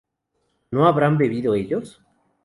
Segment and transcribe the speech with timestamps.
[0.71, 2.01] ¿no habrán bebido ellos?